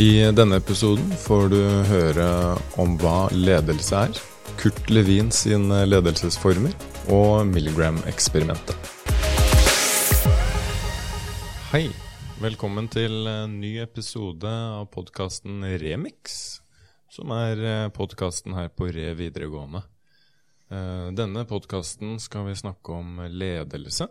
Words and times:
I 0.00 0.30
denne 0.32 0.56
episoden 0.56 1.10
får 1.12 1.50
du 1.52 1.58
høre 1.84 2.26
om 2.80 2.94
hva 3.02 3.26
ledelse 3.36 3.98
er, 4.06 4.20
Kurt 4.56 4.88
Levin 4.88 5.28
sin 5.28 5.66
ledelsesformer 5.68 6.72
og 7.12 7.44
Milligram-eksperimentet. 7.50 8.88
Hei, 11.74 11.82
velkommen 12.40 12.88
til 12.88 13.28
en 13.28 13.58
ny 13.60 13.74
episode 13.84 14.48
av 14.48 14.88
podkasten 14.96 15.68
Remix, 15.84 16.40
som 17.12 17.36
er 17.36 17.92
podkasten 17.92 18.56
her 18.56 18.72
på 18.72 18.88
Re 18.96 19.12
videregående. 19.20 19.84
Eh, 20.72 21.12
Denne 21.12 21.44
podkasten 21.44 22.16
skal 22.24 22.48
vi 22.48 22.56
snakke 22.56 22.96
om 22.96 23.20
ledelse. 23.28 24.08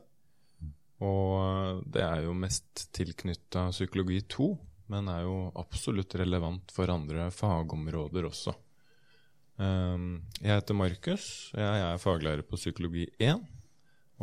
Og 1.01 1.81
det 1.89 2.05
er 2.05 2.27
jo 2.29 2.37
mest 2.37 2.91
tilknytta 2.93 3.71
psykologi 3.73 4.21
2, 4.37 4.53
men 4.89 5.09
er 5.11 5.23
jo 5.25 5.35
absolutt 5.59 6.15
relevant 6.19 6.71
for 6.73 6.89
andre 6.93 7.29
fagområder 7.33 8.27
også. 8.29 8.55
Um, 9.59 10.21
Jeg 10.39 10.55
heter 10.55 10.77
Markus, 10.77 11.25
jeg 11.53 11.81
er 11.83 11.99
faglærer 11.99 12.45
på 12.47 12.57
psykologi 12.59 13.07
1. 13.19 13.41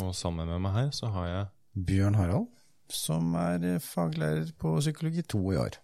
Og 0.01 0.15
sammen 0.17 0.49
med 0.49 0.61
meg 0.65 0.75
her 0.77 0.89
så 0.97 1.11
har 1.13 1.29
jeg 1.29 1.85
Bjørn 1.89 2.17
Harald, 2.17 2.49
som 2.93 3.35
er 3.41 3.79
faglærer 3.85 4.51
på 4.61 4.75
psykologi 4.81 5.23
2 5.23 5.41
i 5.53 5.61
år. 5.61 5.79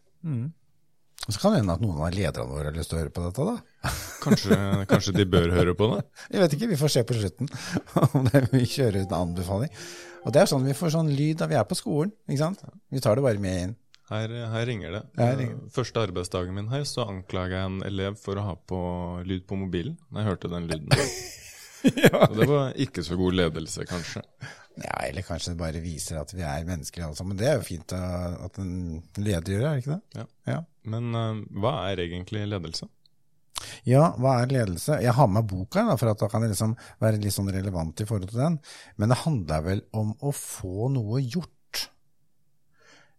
Og 1.23 1.31
Så 1.37 1.39
kan 1.39 1.53
det 1.55 1.61
hende 1.61 1.75
at 1.77 1.83
noen 1.85 2.01
av 2.03 2.15
lederne 2.17 2.49
våre 2.51 2.71
har 2.71 2.75
lyst 2.77 2.91
til 2.91 2.99
å 2.99 3.03
høre 3.05 3.13
på 3.15 3.23
dette, 3.23 3.45
da. 3.47 3.91
Kanskje, 4.25 4.57
kanskje 4.91 5.15
de 5.17 5.27
bør 5.27 5.51
høre 5.55 5.75
på 5.79 5.89
det? 5.93 6.01
Jeg 6.33 6.43
vet 6.43 6.57
ikke, 6.57 6.69
vi 6.73 6.79
får 6.81 6.93
se 6.97 7.03
på 7.07 7.17
slutten 7.19 7.51
om 8.17 8.27
det, 8.31 8.43
vi 8.53 8.65
kjører 8.67 9.05
ut 9.05 9.13
en 9.13 9.21
anbefaling. 9.21 9.71
Og 10.23 10.35
det 10.35 10.43
er 10.43 10.51
sånn 10.51 10.67
vi 10.67 10.75
får 10.79 10.93
sånn 10.95 11.11
lyd 11.13 11.41
da 11.41 11.49
vi 11.51 11.57
er 11.59 11.67
på 11.67 11.79
skolen, 11.79 12.13
ikke 12.31 12.43
sant? 12.43 12.63
Vi 12.91 13.03
tar 13.03 13.19
det 13.19 13.25
bare 13.27 13.43
med 13.43 13.61
inn. 13.65 13.77
Her, 14.11 14.33
her 14.53 14.67
ringer 14.67 14.97
det. 14.97 15.03
Her 15.19 15.37
ringer 15.39 15.61
Eh, 15.61 15.69
Første 15.73 16.03
arbeidsdagen 16.03 16.57
min 16.57 16.69
her, 16.73 16.83
så 16.89 17.07
anklaga 17.09 17.63
jeg 17.63 17.71
en 17.71 17.85
elev 17.87 18.19
for 18.21 18.39
å 18.39 18.47
ha 18.49 18.57
på 18.57 18.81
lyd 19.29 19.47
på 19.49 19.59
mobilen. 19.61 19.95
Jeg 20.13 20.29
hørte 20.29 20.51
den 20.53 20.67
lyden. 20.71 20.91
Og 22.23 22.35
det 22.39 22.49
var 22.51 22.75
ikke 22.79 23.03
så 23.07 23.17
god 23.19 23.39
ledelse, 23.39 23.87
kanskje. 23.89 24.23
Ja, 24.79 24.95
eller 25.05 25.25
kanskje 25.27 25.53
det 25.53 25.61
bare 25.61 25.81
viser 25.85 26.21
at 26.21 26.33
vi 26.33 26.45
er 26.47 26.67
mennesker 26.69 27.05
alle 27.05 27.19
sammen. 27.19 27.37
Det 27.37 27.49
er 27.49 27.59
jo 27.59 27.67
fint 27.67 27.93
at 27.93 28.59
en 28.63 29.03
leder 29.19 29.55
gjør 29.55 29.65
det, 29.65 29.69
er 29.69 29.73
det 29.75 29.83
ikke 29.83 29.95
det? 29.97 30.21
Ja. 30.21 30.27
Ja. 30.53 30.59
Men 30.95 31.11
uh, 31.17 31.43
hva 31.63 31.75
er 31.91 32.05
egentlig 32.07 32.45
ledelse? 32.49 32.89
Ja, 33.87 34.13
hva 34.19 34.39
er 34.43 34.51
ledelse? 34.51 34.97
Jeg 35.03 35.15
har 35.15 35.29
med 35.31 35.47
boka 35.51 35.85
da, 35.87 35.97
for 36.01 36.11
at 36.13 36.23
da 36.23 36.29
kan 36.31 36.43
det 36.45 36.53
liksom 36.55 36.75
være 37.03 37.21
litt 37.23 37.35
sånn 37.35 37.51
relevant 37.53 38.01
i 38.03 38.07
forhold 38.09 38.33
til 38.33 38.43
den. 38.43 38.59
Men 38.99 39.13
det 39.13 39.21
handler 39.23 39.67
vel 39.67 39.85
om 39.99 40.15
å 40.23 40.33
få 40.35 40.89
noe 40.95 41.23
gjort 41.23 41.53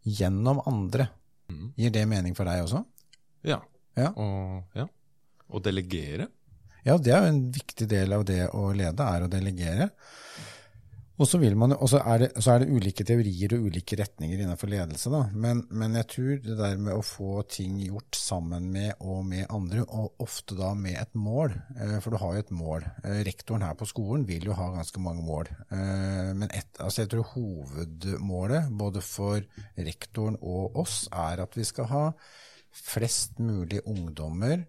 gjennom 0.03 0.61
andre. 0.67 1.09
Mhm. 1.49 1.73
Gir 1.77 1.93
det 1.93 2.05
mening 2.09 2.35
for 2.35 2.49
deg 2.49 2.63
også? 2.65 2.83
Ja. 3.43 3.61
Ja. 3.99 4.11
Og, 4.15 4.63
ja. 4.77 4.87
Å 5.53 5.61
delegere. 5.63 6.29
Ja, 6.83 6.97
det 6.97 7.13
er 7.15 7.23
jo 7.23 7.31
en 7.31 7.43
viktig 7.55 7.87
del 7.87 8.15
av 8.15 8.25
det 8.27 8.41
å 8.51 8.67
lede, 8.75 9.05
er 9.05 9.23
å 9.23 9.31
delegere. 9.31 9.89
Og 11.21 11.27
så, 11.29 11.37
man, 11.37 11.75
og 11.77 11.89
så, 11.91 11.99
er 12.09 12.23
det, 12.23 12.27
så 12.41 12.55
er 12.55 12.63
det 12.63 12.73
ulike 12.73 13.03
teorier 13.05 13.53
og 13.53 13.67
ulike 13.69 13.97
retninger 13.99 14.39
innenfor 14.41 14.71
ledelse. 14.71 15.11
Da. 15.13 15.19
Men, 15.37 15.59
men 15.69 15.93
jeg 15.99 16.07
tror 16.09 16.39
det 16.41 16.55
der 16.57 16.79
med 16.81 16.95
å 16.97 17.03
få 17.05 17.43
ting 17.53 17.75
gjort 17.83 18.17
sammen 18.17 18.71
med 18.73 18.97
og 18.97 19.19
med 19.29 19.45
andre, 19.53 19.83
og 19.85 20.23
ofte 20.25 20.57
da 20.57 20.71
med 20.73 20.97
et 20.97 21.13
mål, 21.13 21.53
eh, 21.77 21.99
for 22.01 22.09
du 22.09 22.17
har 22.17 22.33
jo 22.33 22.41
et 22.41 22.53
mål. 22.57 22.87
Eh, 23.03 23.19
Rektoren 23.27 23.65
her 23.65 23.77
på 23.77 23.85
skolen 23.91 24.25
vil 24.25 24.47
jo 24.49 24.57
ha 24.57 24.71
ganske 24.73 25.03
mange 25.05 25.21
mål. 25.27 25.51
Eh, 25.67 26.31
Men 26.33 26.49
et, 26.49 26.71
altså 26.81 27.03
jeg 27.03 27.13
tror 27.13 27.29
hovedmålet 27.35 28.73
både 28.73 29.05
for 29.05 29.45
rektoren 29.77 30.39
og 30.41 30.81
oss 30.81 31.03
er 31.13 31.43
at 31.45 31.53
vi 31.59 31.67
skal 31.67 31.91
ha 31.93 32.03
flest 32.73 33.37
mulig 33.37 33.83
ungdommer 33.85 34.65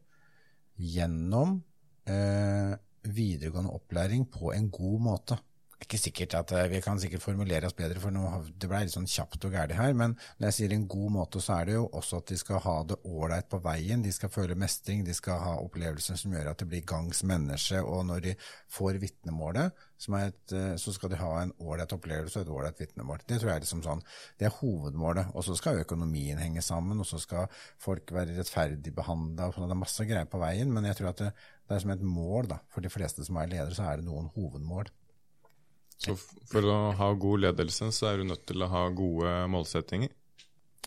gjennom 0.77 1.63
videregående 2.05 3.73
opplæring 3.73 4.27
på 4.29 4.53
en 4.53 4.69
god 4.69 5.01
måte. 5.01 5.39
Ikke 5.83 5.99
sikkert 5.99 6.35
at 6.39 6.53
eh, 6.55 6.69
Vi 6.71 6.81
kan 6.85 7.01
sikkert 7.01 7.25
formulere 7.25 7.67
oss 7.69 7.77
bedre, 7.77 8.01
for 8.01 8.15
det 8.49 8.69
ble 8.71 8.83
litt 8.85 8.95
sånn 8.95 9.09
kjapt 9.11 9.47
og 9.49 9.57
gærent 9.57 9.79
her. 9.79 9.97
Men 9.99 10.17
når 10.39 10.49
jeg 10.49 10.57
sier 10.59 10.75
en 10.77 10.87
god 10.91 11.15
måte, 11.17 11.43
så 11.43 11.59
er 11.59 11.69
det 11.69 11.79
jo 11.79 11.89
også 11.91 12.21
at 12.23 12.31
de 12.31 12.39
skal 12.41 12.63
ha 12.65 12.77
det 12.89 13.01
ålreit 13.05 13.49
på 13.51 13.61
veien. 13.65 14.05
De 14.05 14.13
skal 14.15 14.33
føle 14.33 14.59
mestring, 14.59 15.05
de 15.07 15.17
skal 15.17 15.41
ha 15.43 15.57
opplevelser 15.63 16.19
som 16.21 16.35
gjør 16.35 16.53
at 16.53 16.63
det 16.63 16.71
blir 16.71 16.87
gangs 16.89 17.25
menneske. 17.27 17.83
Og 17.83 18.07
når 18.11 18.25
de 18.29 18.37
får 18.77 19.01
vitnemålet, 19.03 19.85
et, 20.05 20.53
eh, 20.53 20.75
så 20.77 20.93
skal 20.93 21.11
de 21.11 21.21
ha 21.21 21.31
en 21.41 21.53
ålreit 21.65 21.93
opplevelse 21.97 22.41
og 22.41 22.45
et 22.45 22.55
ålreit 22.55 22.81
vitnemål. 22.81 23.23
Det 23.27 23.39
tror 23.41 23.51
jeg 23.51 23.57
er 23.57 23.65
liksom 23.65 23.85
sånn, 23.85 24.03
det 24.39 24.49
er 24.49 24.59
hovedmålet. 24.59 25.33
Og 25.35 25.47
så 25.47 25.57
skal 25.59 25.81
økonomien 25.81 26.41
henge 26.41 26.63
sammen, 26.63 27.01
og 27.01 27.09
så 27.09 27.21
skal 27.23 27.49
folk 27.81 28.13
være 28.13 28.37
rettferdig 28.39 28.95
behandla. 28.95 29.51
Det 29.55 29.71
er 29.71 29.81
masse 29.81 30.09
greier 30.09 30.29
på 30.29 30.43
veien, 30.43 30.73
men 30.73 30.91
jeg 30.91 31.01
tror 31.01 31.13
at 31.15 31.23
det, 31.25 31.33
det 31.69 31.77
er 31.77 31.87
som 31.87 31.95
et 31.95 32.05
mål 32.05 32.53
da. 32.53 32.61
For 32.75 32.85
de 32.85 32.93
fleste 32.93 33.25
som 33.25 33.41
er 33.41 33.51
ledere, 33.53 33.75
så 33.77 33.89
er 33.89 34.01
det 34.01 34.09
noen 34.09 34.29
hovedmål. 34.37 34.93
Så 36.01 36.17
for 36.51 36.67
å 36.69 36.79
ha 36.99 37.09
god 37.19 37.45
ledelse, 37.47 37.91
så 37.95 38.11
er 38.11 38.21
du 38.21 38.29
nødt 38.29 38.45
til 38.49 38.65
å 38.65 38.71
ha 38.73 38.87
gode 38.95 39.35
målsettinger. 39.53 40.13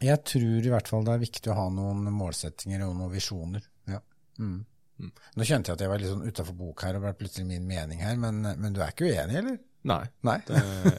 Jeg 0.04 0.22
tror 0.30 0.66
i 0.66 0.72
hvert 0.72 0.90
fall 0.90 1.06
det 1.08 1.16
er 1.16 1.24
viktig 1.24 1.52
å 1.52 1.58
ha 1.58 1.70
noen 1.74 2.12
målsettinger 2.14 2.84
og 2.86 2.98
noen 3.00 3.14
visjoner. 3.16 3.64
Ja. 3.90 4.02
Mm. 4.38 4.60
Nå 4.98 5.46
kjente 5.46 5.72
jeg 5.72 5.78
at 5.78 5.82
jeg 5.84 5.90
var 5.92 6.02
litt 6.02 6.12
sånn 6.12 6.28
utafor 6.28 6.58
bok 6.58 6.84
her, 6.86 6.98
og 6.98 7.06
ble 7.06 7.16
plutselig 7.18 7.48
min 7.50 7.66
mening 7.70 8.02
her, 8.02 8.18
men, 8.22 8.42
men 8.58 8.76
du 8.76 8.82
er 8.82 8.94
ikke 8.94 9.10
uenig, 9.10 9.40
eller? 9.42 9.58
Nei. 9.88 10.04
Nei? 10.28 10.38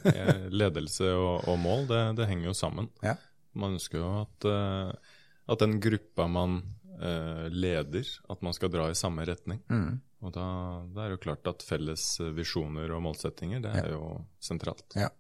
Er, 0.09 0.49
ledelse 0.55 1.11
og, 1.13 1.49
og 1.51 1.59
mål, 1.61 1.87
det, 1.91 2.03
det 2.21 2.29
henger 2.31 2.51
jo 2.51 2.57
sammen. 2.57 2.91
Ja. 3.05 3.17
Man 3.59 3.77
ønsker 3.77 4.01
jo 4.01 4.11
at, 4.23 4.49
eh, 4.49 5.17
at 5.53 5.63
den 5.65 5.79
gruppa 5.83 6.29
man 6.31 6.61
eh, 6.97 7.49
leder, 7.53 8.13
at 8.31 8.45
man 8.47 8.57
skal 8.57 8.73
dra 8.73 8.89
i 8.91 8.99
samme 8.99 9.27
retning. 9.29 9.61
Mm. 9.71 9.99
Og 10.25 10.35
da, 10.35 10.49
da 10.91 11.05
er 11.05 11.13
det 11.13 11.21
jo 11.21 11.25
klart 11.29 11.47
at 11.51 11.63
felles 11.63 12.11
visjoner 12.35 12.91
og 12.95 13.05
målsettinger, 13.07 13.63
det 13.63 13.75
er 13.85 13.93
jo 13.93 14.17
sentralt. 14.43 14.97
Ja. 14.99 15.13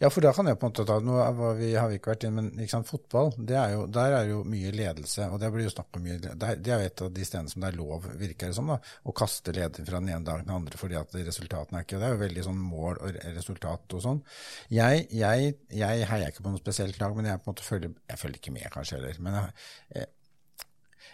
ja, 0.00 0.08
for 0.08 0.24
da 0.24 0.32
kan 0.32 0.48
jeg 0.48 0.56
på 0.56 0.64
en 0.64 0.72
måte 0.72 0.86
ta 0.88 0.96
Nå 1.04 1.18
vi, 1.58 1.74
har 1.76 1.90
vi 1.90 1.98
ikke 1.98 2.14
vært 2.14 2.24
inne, 2.24 2.46
men 2.46 2.70
sant, 2.70 2.88
fotball, 2.88 3.34
det 3.36 3.58
er 3.60 3.74
jo, 3.74 3.82
der 3.92 4.16
er 4.16 4.30
jo 4.30 4.38
mye 4.48 4.72
ledelse. 4.72 5.26
og 5.28 5.42
Det 5.42 5.50
blir 5.52 5.68
jo 5.68 5.72
snakk 5.74 5.98
om 5.98 6.06
mye, 6.06 6.16
det 6.24 6.32
er, 6.32 6.56
det 6.56 6.72
er 6.72 6.80
jo 6.80 6.88
et 6.88 7.02
av 7.04 7.10
de 7.18 7.26
stedene 7.28 7.52
som 7.52 7.66
det 7.66 7.68
er 7.68 7.76
lov, 7.82 8.06
virker 8.22 8.48
det 8.48 8.56
som, 8.56 8.72
da, 8.72 8.78
å 8.80 9.14
kaste 9.20 9.54
leder 9.56 9.88
fra 9.90 10.00
den 10.00 10.08
ene 10.14 10.24
dagen 10.24 10.46
til 10.46 10.48
den 10.48 10.56
andre 10.56 10.80
fordi 10.80 10.96
at 11.02 11.18
resultatene 11.28 11.82
er 11.82 11.88
ikke 11.88 12.00
Det 12.00 12.08
er 12.08 12.16
jo 12.16 12.22
veldig 12.24 12.46
sånn 12.48 12.62
mål 12.70 13.02
og 13.02 13.20
resultat 13.26 13.98
og 13.98 14.06
sånn. 14.06 14.22
Jeg, 14.72 15.04
jeg, 15.20 15.52
jeg 15.82 16.08
heier 16.14 16.32
ikke 16.32 16.46
på 16.48 16.54
noe 16.54 16.64
spesielt 16.64 16.96
lag, 17.02 17.12
men 17.18 17.28
jeg 17.28 17.44
på 17.44 17.50
en 17.50 17.52
måte 17.52 17.68
følger, 17.68 17.92
jeg 18.08 18.24
følger 18.24 18.40
ikke 18.40 18.56
med 18.56 18.72
kanskje 18.72 18.96
heller. 18.96 19.20
men 19.20 19.38
jeg, 19.42 19.60
eh, 20.00 20.08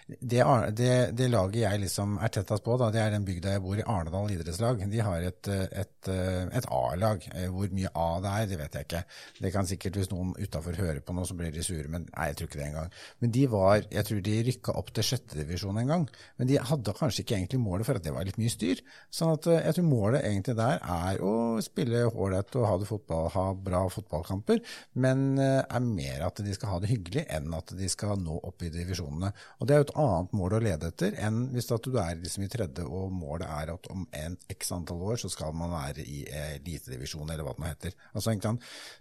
det, 0.07 0.43
det, 0.79 0.93
det 1.19 1.29
laget 1.33 1.63
jeg 1.63 1.83
liksom 1.83 2.17
er 2.23 2.33
tettest 2.33 2.65
på, 2.67 2.77
da, 2.81 2.91
det 2.95 3.01
er 3.03 3.15
den 3.15 3.27
bygda 3.27 3.57
jeg 3.57 3.63
bor 3.65 3.79
i, 3.79 3.85
Arendal 3.87 4.31
idrettslag. 4.35 4.85
De 4.91 5.03
har 5.03 5.27
et, 5.27 5.51
et, 5.83 6.11
et 6.11 6.69
A-lag. 6.71 7.27
Eh, 7.35 7.49
Hvor 7.53 7.73
mye 7.75 7.91
A 7.95 8.07
det 8.23 8.33
er, 8.33 8.49
det 8.51 8.61
vet 8.61 8.79
jeg 8.79 8.89
ikke. 8.89 9.03
Det 9.41 9.53
kan 9.55 9.69
sikkert, 9.69 9.99
Hvis 10.01 10.13
noen 10.13 10.35
utafor 10.39 10.79
hører 10.79 11.01
på 11.05 11.17
noe, 11.17 11.27
så 11.29 11.37
blir 11.39 11.55
de 11.55 11.65
sure, 11.67 11.89
men 11.93 12.07
nei, 12.13 12.29
jeg 12.31 12.39
tror 12.41 12.51
ikke 12.51 12.61
det 12.61 12.69
engang. 12.69 12.93
Men 13.23 13.35
de 13.37 13.45
var, 13.53 13.83
jeg 13.93 14.09
tror 14.09 14.23
de 14.29 14.37
rykka 14.51 14.77
opp 14.81 14.93
til 14.97 15.09
sjettedivisjon 15.11 15.81
en 15.83 15.93
gang. 15.95 16.07
Men 16.41 16.51
de 16.51 16.61
hadde 16.71 16.97
kanskje 16.99 17.25
ikke 17.25 17.39
egentlig 17.39 17.63
målet 17.63 17.89
for 17.89 17.99
at 17.99 18.07
det 18.07 18.15
var 18.15 18.27
litt 18.29 18.41
mye 18.41 18.53
styr. 18.53 18.83
Sånn 19.15 19.35
at 19.35 19.51
eh, 19.51 19.63
jeg 19.69 19.79
tror 19.79 19.89
målet 19.91 20.27
egentlig 20.27 20.57
der 20.59 20.83
er 20.83 21.23
å 21.25 21.35
spille 21.65 22.05
ålreit 22.11 22.59
og 22.61 22.69
ha 22.71 22.77
det 22.81 22.91
fotball, 22.91 23.31
ha 23.35 23.47
bra 23.69 23.85
fotballkamper, 23.93 24.63
men 25.03 25.27
eh, 25.43 25.63
er 25.65 25.87
mer 25.87 26.27
at 26.29 26.43
de 26.45 26.55
skal 26.57 26.75
ha 26.75 26.81
det 26.83 26.93
hyggelig 26.93 27.27
enn 27.33 27.55
at 27.57 27.75
de 27.77 27.91
skal 27.91 28.19
nå 28.21 28.39
opp 28.47 28.65
i 28.67 28.73
divisjonene. 28.73 29.33
Og 29.61 29.69
det 29.71 29.76
er 29.77 29.83
jo 29.83 29.87
et 29.87 29.97
annet 30.03 30.35
mål 30.37 30.57
å 30.57 30.63
lede 30.65 30.91
etter 30.91 31.17
enn 31.23 31.43
hvis 31.53 31.71
at 31.75 31.87
du 31.87 31.99
er 32.01 32.19
liksom 32.19 32.47
i 32.47 32.51
tredje 32.53 32.87
og 32.87 33.13
målet 33.15 33.47
er 33.47 33.73
at 33.75 33.89
om 33.93 34.07
en 34.17 34.37
x 34.53 34.73
antall 34.77 35.05
år 35.13 35.21
så 35.23 35.31
skal 35.33 35.55
man 35.57 35.75
være 35.75 36.05
i 36.05 36.25
elitedivisjon, 36.57 37.29
eller 37.29 37.47
hva 37.47 37.55
det 37.57 37.63
nå 37.63 37.71
heter. 37.71 37.97
Altså? 38.13 38.35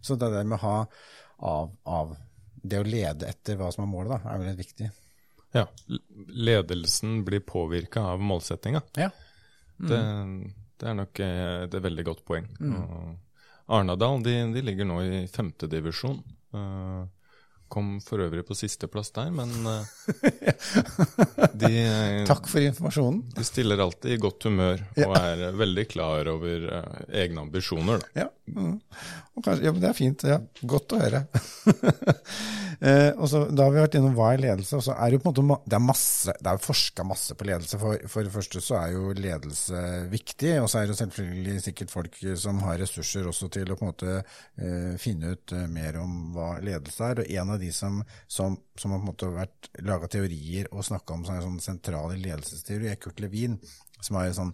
Så 0.02 0.20
det 0.20 0.32
der 0.34 0.48
med 0.48 0.60
å 0.60 0.64
ha 0.66 0.78
av, 1.50 1.74
av 1.84 2.16
det 2.56 2.82
å 2.82 2.88
lede 2.88 3.30
etter 3.30 3.60
hva 3.60 3.72
som 3.74 3.86
er 3.86 3.92
målet, 3.92 4.16
da, 4.16 4.32
er 4.32 4.44
veldig 4.44 4.60
viktig. 4.62 4.92
Ja, 5.56 5.66
Ledelsen 6.36 7.22
blir 7.28 7.44
påvirka 7.48 8.04
av 8.12 8.24
målsettinga. 8.24 8.82
Ja. 9.00 9.10
Det, 9.78 10.00
det 10.80 10.90
er 10.90 10.98
nok 10.98 11.20
eh, 11.24 11.66
et 11.68 11.78
veldig 11.88 12.06
godt 12.08 12.24
poeng. 12.28 12.48
Mm. 12.60 13.16
Arnadal 13.76 14.24
de, 14.26 14.36
de 14.54 14.64
ligger 14.64 14.88
nå 14.88 15.00
i 15.04 15.22
femtedivisjon. 15.32 16.20
Uh, 16.56 17.06
kom 17.70 18.02
for 18.02 18.22
øvrig 18.24 18.46
på 18.46 18.54
sisteplass 18.58 19.12
der, 19.16 19.32
men 19.34 19.50
eh, 19.68 19.84
de, 21.62 21.72
eh, 21.86 22.26
Takk 22.32 22.50
for 22.52 22.64
informasjonen. 22.64 23.22
de 23.36 23.46
stiller 23.48 23.84
alltid 23.84 24.16
i 24.16 24.22
godt 24.22 24.48
humør 24.50 24.84
og 25.06 25.16
er 25.20 25.48
eh, 25.50 25.58
veldig 25.64 25.88
klar 25.92 26.32
over 26.32 26.68
eh, 26.80 27.00
egne 27.24 27.46
ambisjoner. 27.46 28.04
Da. 28.04 28.26
Ja, 28.26 28.30
mm. 28.52 28.76
og 29.36 29.48
kanskje, 29.48 29.68
ja, 29.68 29.74
men 29.76 29.84
det 29.84 29.90
er 29.92 29.98
fint. 29.98 30.28
Ja. 30.28 30.40
Godt 30.76 30.96
å 30.98 31.02
høre. 31.02 31.26
Eh, 32.82 33.12
og 33.16 33.30
så, 33.32 33.46
da 33.56 33.66
har 33.66 33.74
vi 33.74 33.80
vært 33.80 33.96
innom 33.98 34.16
hva 34.18 34.34
er 34.34 34.42
ledelse. 34.44 34.76
og 34.78 34.84
så 34.84 34.96
er 35.00 35.14
Det 35.14 35.22
på 35.24 35.32
en 35.32 35.48
måte, 35.48 35.70
det 35.70 35.78
er 35.78 35.84
masse, 35.84 36.34
det 36.42 36.52
er 36.52 36.62
forska 36.62 37.06
masse 37.08 37.36
på 37.38 37.48
ledelse. 37.48 37.80
For, 37.80 38.08
for 38.12 38.28
det 38.28 38.34
første 38.34 38.62
så 38.64 38.78
er 38.82 38.94
jo 38.96 39.14
ledelse 39.16 39.84
viktig, 40.12 40.52
og 40.62 40.70
så 40.72 40.82
er 40.82 40.92
det 40.92 40.98
selvfølgelig 41.00 41.56
sikkert 41.64 41.94
folk 41.94 42.20
som 42.42 42.60
har 42.66 42.80
ressurser 42.82 43.28
også 43.32 43.50
til 43.54 43.72
å 43.72 43.80
på 43.80 43.86
en 43.86 43.94
måte 43.94 44.18
eh, 44.18 44.94
finne 45.02 45.36
ut 45.36 45.56
eh, 45.56 45.68
mer 45.72 46.00
om 46.02 46.36
hva 46.36 46.50
ledelse 46.64 47.12
er. 47.12 47.24
Og 47.24 47.32
en 47.40 47.56
av 47.56 47.62
de 47.62 47.72
som, 47.76 48.02
som, 48.28 48.58
som 48.76 48.96
har 48.96 49.02
på 49.02 49.08
en 49.08 49.12
måte 49.14 49.32
vært 49.36 49.72
laga 49.86 50.12
teorier 50.12 50.70
og 50.72 50.86
snakka 50.86 51.16
om 51.16 51.26
sånne, 51.46 51.64
sentral 51.64 52.10
sentrale 52.12 52.22
ledelsesteorier, 52.22 52.96
er 52.96 53.02
Kurt 53.02 53.24
Levin, 53.24 53.58
som 54.02 54.20
har 54.20 54.30
et 54.30 54.38
sånn 54.38 54.54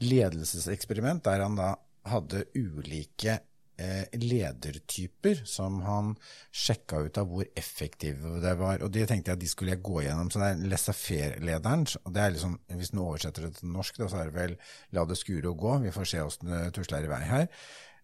ledelseseksperiment 0.00 1.24
der 1.26 1.44
han 1.44 1.58
da 1.58 1.74
hadde 2.08 2.46
ulike 2.56 3.40
eh, 3.80 4.06
ledertyper 4.16 5.42
som 5.48 5.80
han 5.84 6.14
sjekka 6.52 7.02
ut 7.06 7.20
av 7.20 7.28
hvor 7.30 7.48
effektive 7.58 8.38
det 8.42 8.54
var. 8.60 8.84
Og 8.84 8.92
det 8.94 9.06
tenkte 9.10 9.32
jeg 9.32 9.38
at 9.38 9.44
de 9.44 9.50
skulle 9.50 9.74
jeg 9.74 9.84
gå 9.86 10.04
gjennom. 10.04 10.30
Så 10.30 10.42
det 10.42 10.48
er 10.52 10.64
laissez-faire-lederen. 10.72 11.86
det 11.86 12.24
er 12.24 12.34
liksom, 12.36 12.58
Hvis 12.80 12.94
du 12.94 13.02
oversetter 13.02 13.48
det 13.48 13.56
til 13.58 13.74
norsk, 13.74 14.02
så 14.02 14.22
er 14.22 14.30
det 14.30 14.38
vel 14.38 14.56
la 14.96 15.04
det 15.04 15.18
skure 15.20 15.52
og 15.52 15.60
gå. 15.64 15.78
Vi 15.86 15.94
får 15.94 16.10
se 16.12 16.24
åssen 16.24 16.52
det 16.52 16.64
tusler 16.76 17.06
i 17.06 17.12
vei 17.12 17.22
her. 17.28 17.48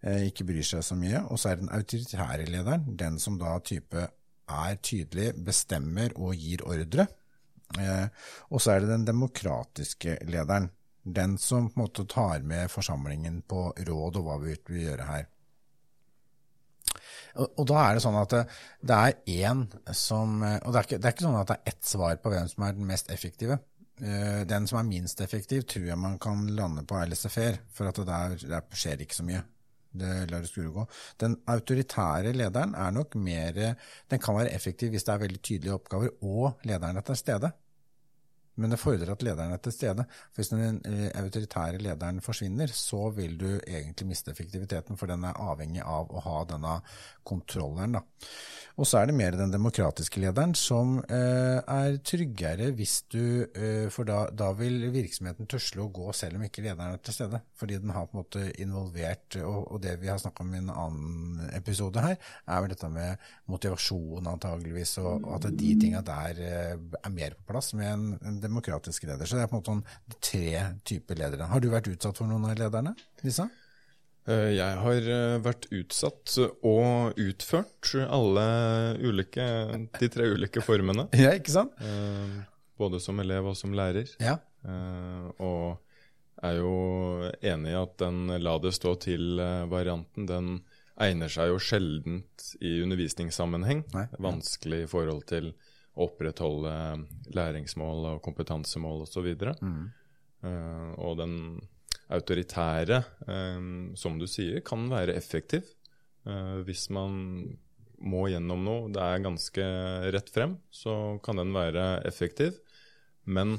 Eh, 0.02 0.26
ikke 0.30 0.48
bryr 0.48 0.66
seg 0.66 0.84
så 0.84 0.98
mye. 0.98 1.24
Og 1.30 1.40
så 1.40 1.50
er 1.50 1.56
det 1.56 1.66
den 1.66 1.76
autoritære 1.76 2.50
lederen. 2.50 2.96
Den 2.96 3.20
som 3.22 3.38
da 3.40 3.58
type 3.60 4.08
er 4.46 4.76
tydelig, 4.78 5.32
bestemmer 5.44 6.12
og 6.16 6.36
gir 6.38 6.62
ordre. 6.66 7.08
Eh, 7.78 8.08
og 8.50 8.62
så 8.62 8.74
er 8.74 8.82
det 8.82 8.92
den 8.92 9.06
demokratiske 9.08 10.18
lederen. 10.30 10.70
Den 11.02 11.36
som 11.38 11.68
på 11.70 11.78
en 11.78 11.84
måte 11.84 12.06
tar 12.10 12.42
med 12.42 12.70
forsamlingen 12.70 13.42
på 13.46 13.68
råd 13.76 14.18
og 14.18 14.26
hva 14.26 14.36
vi 14.42 14.56
vil 14.68 14.86
gjøre 14.88 15.08
her. 15.10 15.26
Og, 17.36 17.62
da 17.68 17.82
er 17.82 17.96
det 17.96 18.02
sånn 18.02 18.16
at 18.16 18.32
det, 18.32 18.96
er 18.96 19.16
én 19.28 19.66
som 19.92 20.38
Og 20.40 20.70
det 20.72 20.78
er, 20.78 20.86
ikke, 20.86 20.98
det 20.98 21.08
er 21.08 21.12
ikke 21.12 21.26
sånn 21.26 21.36
at 21.36 21.50
det 21.50 21.56
er 21.58 21.72
ett 21.74 21.84
svar 21.84 22.14
på 22.22 22.32
hvem 22.32 22.46
som 22.48 22.64
er 22.64 22.78
den 22.78 22.88
mest 22.88 23.10
effektive. 23.12 23.58
Eh, 24.00 24.46
Den 24.48 24.66
som 24.66 24.80
er 24.80 24.88
minst 24.88 25.20
effektiv, 25.20 25.66
tror 25.68 25.86
jeg 25.90 25.98
man 25.98 26.18
kan 26.18 26.46
lande 26.56 26.84
på 26.84 26.96
er 26.96 27.60
for 27.70 27.88
at 27.88 27.96
det 27.96 28.06
der, 28.06 28.36
der 28.48 28.62
skjer 28.72 29.00
ikke 29.00 29.14
så 29.14 29.24
mye. 29.24 29.42
Det 30.00 30.30
lar 30.30 30.44
det 30.44 30.50
skure 30.50 30.72
gå. 30.74 30.86
Den 31.20 31.38
autoritære 31.52 32.34
lederen 32.36 32.74
er 32.74 32.94
nok 32.94 33.14
mer 33.16 33.76
Den 34.10 34.22
kan 34.22 34.36
være 34.36 34.54
effektiv 34.54 34.90
hvis 34.94 35.04
det 35.04 35.14
er 35.14 35.22
veldig 35.24 35.42
tydelige 35.42 35.74
oppgaver, 35.74 36.16
og 36.22 36.60
lederen 36.64 36.96
er 36.96 37.06
til 37.06 37.16
stede. 37.16 37.52
Men 38.56 38.72
det 38.72 38.80
fordrer 38.80 39.12
at 39.12 39.24
lederen 39.24 39.52
er 39.52 39.62
til 39.62 39.74
stede. 39.74 40.06
For 40.32 40.40
Hvis 40.40 40.52
den 40.52 40.80
eh, 40.88 41.08
autoritære 41.20 41.80
lederen 41.82 42.22
forsvinner, 42.24 42.72
så 42.72 43.10
vil 43.16 43.36
du 43.40 43.48
egentlig 43.58 44.08
miste 44.08 44.32
effektiviteten, 44.32 44.96
for 44.96 45.10
den 45.10 45.24
er 45.28 45.40
avhengig 45.40 45.84
av 45.84 46.12
å 46.12 46.22
ha 46.24 46.38
denne 46.48 46.78
kontrolleren. 47.26 47.98
Da. 47.98 48.04
Og 48.76 48.84
så 48.88 49.00
er 49.00 49.08
det 49.08 49.16
mer 49.16 49.36
den 49.38 49.52
demokratiske 49.52 50.20
lederen 50.20 50.52
som 50.58 50.98
eh, 51.08 51.58
er 51.60 51.96
tryggere 52.04 52.68
hvis 52.76 52.96
du 53.12 53.22
eh, 53.46 53.86
For 53.92 54.04
da, 54.08 54.26
da 54.36 54.50
vil 54.58 54.90
virksomheten 54.92 55.48
tusle 55.48 55.86
og 55.86 55.94
gå 55.96 56.12
selv 56.16 56.36
om 56.36 56.44
ikke 56.44 56.64
lederen 56.66 56.92
er 56.92 57.00
til 57.00 57.16
stede. 57.16 57.40
Fordi 57.56 57.78
den 57.80 57.94
har 57.96 58.08
på 58.08 58.16
en 58.16 58.20
måte 58.20 58.44
involvert 58.60 59.38
Og, 59.40 59.72
og 59.72 59.80
det 59.82 59.96
vi 60.02 60.10
har 60.12 60.20
snakka 60.20 60.44
om 60.44 60.52
i 60.52 60.60
en 60.60 60.72
annen 60.74 61.48
episode 61.56 62.04
her, 62.04 62.18
er 62.46 62.62
vel 62.62 62.74
dette 62.74 62.90
med 62.92 63.24
motivasjon 63.50 64.28
antageligvis, 64.28 64.96
og, 65.00 65.24
og 65.24 65.38
at 65.38 65.56
de 65.56 65.72
tinga 65.80 66.02
der 66.04 66.42
eh, 66.44 66.76
er 66.76 67.14
mer 67.14 67.36
på 67.38 67.48
plass 67.52 67.72
med 67.78 67.88
en, 67.88 68.06
en 68.28 68.40
demokratisk 68.46 69.04
leder. 69.10 69.26
Så 69.28 69.36
det 69.38 69.44
er 69.44 69.50
på 69.52 69.58
en 69.58 69.62
måte 69.62 69.74
sånn 69.74 70.20
tre 70.22 70.64
typer 70.88 71.18
ledere. 71.20 71.48
Har 71.52 71.60
du 71.62 71.68
vært 71.72 71.90
utsatt 71.92 72.16
for 72.18 72.30
noen 72.30 72.46
av 72.48 72.56
lederne? 72.58 72.94
Lisa? 73.26 73.48
Eh, 74.26 74.52
Jeg 74.56 74.78
har 74.82 75.08
eh, 75.16 75.36
vært 75.44 75.68
utsatt 75.70 76.36
og 76.66 77.18
utført 77.22 77.92
alle 78.10 78.46
ulike, 79.06 79.46
de 80.00 80.08
tre 80.10 80.30
ulike 80.34 80.62
formene. 80.66 81.08
Ja, 81.24 81.30
ikke 81.38 81.54
sant? 81.54 81.76
eh, 81.80 82.40
Både 82.76 82.98
som 83.00 83.18
elev 83.22 83.46
og 83.52 83.56
som 83.56 83.72
lærer. 83.72 84.10
Ja. 84.20 84.38
Og 85.40 85.78
er 86.44 86.58
jo 86.58 86.72
enig 87.40 87.70
i 87.72 87.78
at 87.78 87.94
den 88.02 88.26
la 88.42 88.56
det 88.60 88.74
stå 88.76 88.92
til-varianten, 89.00 90.26
den 90.28 90.50
egner 91.00 91.30
seg 91.32 91.48
jo 91.54 91.56
sjeldent 91.62 92.50
i 92.60 92.74
undervisningssammenheng. 92.84 93.84
Nei. 93.94 94.04
Vanskelig 94.20 94.82
i 94.84 94.90
forhold 94.90 95.24
til 95.30 95.50
opprettholde 95.96 96.74
læringsmål 97.34 98.10
og 98.12 98.22
kompetansemål 98.24 99.06
osv. 99.06 99.30
Mm. 99.60 99.86
Uh, 100.44 100.90
og 101.00 101.16
den 101.22 101.36
autoritære, 102.12 103.02
um, 103.26 103.94
som 103.98 104.18
du 104.20 104.26
sier, 104.30 104.60
kan 104.66 104.84
være 104.92 105.16
effektiv 105.16 105.64
uh, 106.28 106.60
hvis 106.66 106.88
man 106.94 107.56
må 107.96 108.26
gjennom 108.28 108.60
noe. 108.64 108.90
Det 108.92 109.00
er 109.02 109.24
ganske 109.24 109.64
rett 110.12 110.28
frem, 110.32 110.58
så 110.70 111.16
kan 111.24 111.40
den 111.40 111.54
være 111.56 111.86
effektiv. 112.08 112.58
Men 113.24 113.56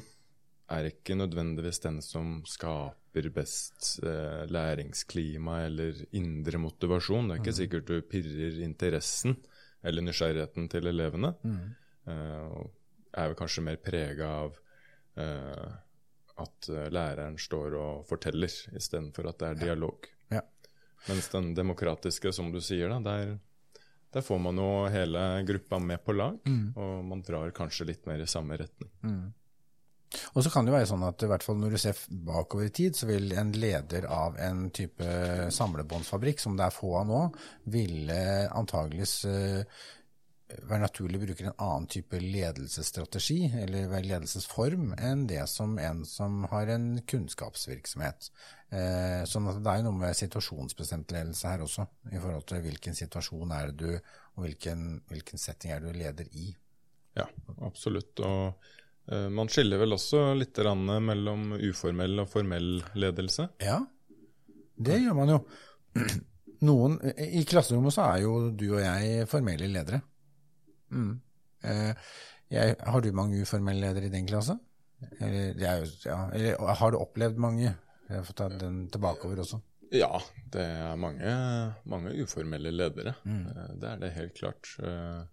er 0.74 0.90
ikke 0.92 1.16
nødvendigvis 1.18 1.80
den 1.84 2.02
som 2.04 2.42
skaper 2.48 3.30
best 3.34 3.98
eh, 4.04 4.44
læringsklima 4.52 5.62
eller 5.66 6.04
indre 6.18 6.60
motivasjon. 6.62 7.30
Det 7.30 7.38
er 7.38 7.42
ikke 7.42 7.60
sikkert 7.62 7.90
du 7.90 8.02
pirrer 8.12 8.60
interessen 8.66 9.38
eller 9.84 10.06
nysgjerrigheten 10.06 10.68
til 10.70 10.90
elevene. 10.92 11.34
Og 11.34 11.48
er 12.08 13.30
vel 13.30 13.38
kanskje 13.40 13.66
mer 13.66 13.80
prega 13.84 14.30
av 14.44 14.58
eh, 15.20 15.68
at 16.38 16.70
eh, 16.70 16.88
læreren 16.94 17.38
står 17.42 17.78
og 17.80 18.06
forteller, 18.10 18.52
istedenfor 18.78 19.32
at 19.32 19.42
det 19.42 19.50
er 19.50 19.62
dialog. 19.66 20.08
Ja. 20.34 20.44
Mens 21.08 21.32
den 21.34 21.54
demokratiske, 21.58 22.34
som 22.36 22.52
du 22.54 22.62
sier, 22.64 22.92
da, 22.94 23.00
der, 23.06 23.36
der 24.14 24.26
får 24.26 24.40
man 24.44 24.62
jo 24.62 24.70
hele 24.94 25.26
gruppa 25.48 25.82
med 25.82 26.04
på 26.06 26.16
lag, 26.18 26.40
og 26.78 26.94
man 27.06 27.26
drar 27.26 27.54
kanskje 27.56 27.90
litt 27.92 28.08
mer 28.10 28.22
i 28.24 28.30
samme 28.30 28.58
retning. 28.60 28.92
Og 30.08 30.44
så 30.44 30.52
kan 30.52 30.64
det 30.64 30.72
jo 30.72 30.78
være 30.78 30.88
sånn 30.88 31.04
at 31.04 31.24
i 31.24 31.28
hvert 31.30 31.44
fall 31.44 31.58
når 31.60 31.74
du 31.74 31.80
ser 31.82 31.98
bakover 32.28 32.70
i 32.70 32.74
tid, 32.74 32.96
så 32.96 33.10
vil 33.10 33.34
en 33.36 33.52
leder 33.52 34.08
av 34.12 34.38
en 34.40 34.68
type 34.72 35.08
samlebåndsfabrikk, 35.54 36.40
som 36.40 36.56
det 36.58 36.68
er 36.68 36.76
få 36.76 36.94
av 37.02 37.10
nå, 37.10 37.22
ville 37.74 38.20
antageligvis 38.48 39.16
eh, 39.28 39.82
være 40.48 40.80
naturlig 40.80 41.20
å 41.20 41.24
bruke 41.26 41.44
en 41.44 41.56
annen 41.56 41.88
type 41.92 42.20
ledelsesstrategi 42.22 43.50
eller 43.60 43.92
ledelsesform 44.06 44.94
enn 44.96 45.26
det 45.28 45.42
som 45.52 45.76
en 45.82 46.06
som 46.08 46.46
har 46.52 46.72
en 46.72 47.02
kunnskapsvirksomhet. 47.04 48.30
Eh, 48.72 49.26
sånn 49.28 49.50
at 49.52 49.60
det 49.64 49.74
er 49.74 49.82
jo 49.82 49.90
noe 49.90 50.00
med 50.06 50.16
situasjonsbestemt 50.20 51.12
ledelse 51.16 51.52
her 51.52 51.66
også, 51.66 51.88
i 52.12 52.16
forhold 52.16 52.48
til 52.48 52.64
hvilken 52.64 52.96
situasjon 52.96 53.54
er 53.58 53.74
det 53.74 53.78
du, 53.84 54.16
og 54.38 54.46
hvilken, 54.46 54.88
hvilken 55.12 55.42
setting 55.42 55.76
er 55.76 55.84
du 55.84 55.92
leder 55.92 56.32
i. 56.32 56.50
Ja, 57.18 57.28
absolutt. 57.68 58.16
Og 58.24 58.72
eh, 59.12 59.28
man 59.34 59.52
skiller 59.52 59.84
vel 59.84 59.98
også 59.98 60.30
litt 60.38 60.64
mellom 60.64 61.58
uformell 61.60 62.24
og 62.24 62.32
formell 62.32 62.78
ledelse. 62.96 63.50
Ja, 63.64 63.82
det 64.78 65.02
gjør 65.04 65.22
man 65.24 65.36
jo. 65.36 65.44
Noen, 66.68 67.02
I 67.22 67.44
klasserommet 67.46 67.94
så 67.94 68.08
er 68.14 68.24
jo 68.24 68.38
du 68.50 68.70
og 68.72 68.80
jeg 68.82 69.28
formelle 69.30 69.68
ledere. 69.70 70.02
Mm. 70.92 71.14
Eh, 71.64 72.12
jeg, 72.54 72.76
har 72.80 73.04
du 73.04 73.12
mange 73.16 73.42
uformelle 73.44 73.88
ledere 73.88 74.10
i 74.10 74.14
din 74.14 74.28
klasse? 74.30 74.58
Eller, 75.20 75.54
er 75.62 75.86
ja, 76.06 76.20
eller 76.34 76.76
har 76.80 76.92
du 76.94 76.98
opplevd 76.98 77.38
mange? 77.42 77.74
Jeg 78.08 78.26
får 78.26 78.38
ta 78.40 78.48
den 78.50 78.86
tilbakeover 78.94 79.44
også. 79.44 79.60
Ja, 79.94 80.10
det 80.52 80.64
er 80.64 80.96
mange, 81.00 81.34
mange 81.88 82.14
uformelle 82.24 82.72
ledere. 82.72 83.14
Mm. 83.24 83.44
Det 83.80 83.90
er 83.92 84.00
det 84.02 84.16
helt 84.16 84.34
klart. 84.40 84.72
Eh, 84.84 85.26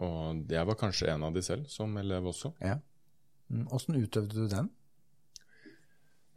Og 0.00 0.46
jeg 0.48 0.64
var 0.64 0.78
kanskje 0.80 1.10
en 1.12 1.24
av 1.26 1.34
de 1.34 1.42
selv, 1.44 1.66
som 1.68 1.96
elev 2.00 2.30
også. 2.30 2.54
Ja. 2.64 2.78
Åssen 3.74 3.92
Hvordan 3.92 4.04
utøvde 4.06 4.36
du 4.36 4.46
den? 4.48 4.70